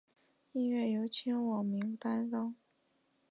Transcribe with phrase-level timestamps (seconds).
[0.53, 2.55] 音乐由千住明担当。